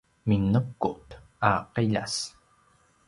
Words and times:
minequt 0.27 1.09
a 1.49 1.53
qiljas 1.73 2.15